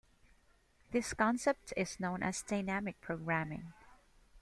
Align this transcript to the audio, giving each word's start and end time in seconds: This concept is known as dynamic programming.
This 0.89 1.13
concept 1.13 1.73
is 1.77 1.99
known 1.99 2.23
as 2.23 2.41
dynamic 2.41 2.99
programming. 3.01 3.71